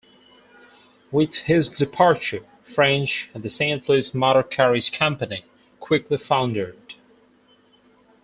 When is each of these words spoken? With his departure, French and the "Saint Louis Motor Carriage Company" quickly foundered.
With 1.11 1.35
his 1.35 1.69
departure, 1.69 2.39
French 2.63 3.29
and 3.35 3.43
the 3.43 3.49
"Saint 3.49 3.87
Louis 3.87 4.15
Motor 4.15 4.41
Carriage 4.41 4.91
Company" 4.91 5.45
quickly 5.79 6.17
foundered. 6.17 6.95